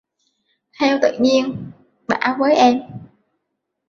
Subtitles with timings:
[0.79, 1.71] Theo tự nhiên
[2.07, 2.81] bảo với em